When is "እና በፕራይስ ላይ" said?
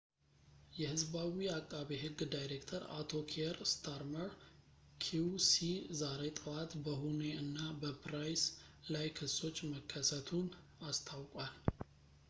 7.43-9.07